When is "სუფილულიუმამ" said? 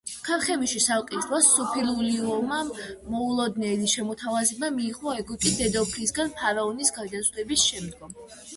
1.57-2.71